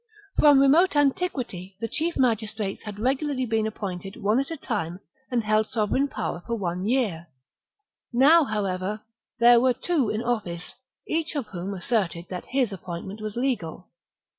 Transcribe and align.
From 0.35 0.59
remote 0.59 0.95
antiquity 0.95 1.77
the 1.79 1.87
chief 1.87 2.17
magistrates 2.17 2.81
had 2.85 2.97
regularly 2.97 3.45
been 3.45 3.67
appointed 3.67 4.15
one 4.15 4.39
at 4.39 4.49
a 4.49 4.57
time 4.57 4.99
and 5.29 5.43
held 5.43 5.67
sovereign 5.67 6.07
power 6.07 6.41
for 6.47 6.55
one 6.57 6.87
year; 6.87 7.27
now, 8.11 8.43
how 8.43 8.61
230 8.61 8.79
THE 9.37 9.45
REBELLION 9.45 9.61
BOOK 9.61 9.75
52 9.75 9.77
B.C. 9.77 9.93
ever, 9.93 10.05
there 10.07 10.07
were 10.07 10.09
two 10.09 10.09
in 10.09 10.23
office, 10.23 10.75
each 11.07 11.35
of 11.35 11.47
whom 11.51 11.75
asserted 11.75 12.25
that 12.31 12.45
his 12.45 12.73
appointment 12.73 13.21
was 13.21 13.35
legal. 13.35 13.89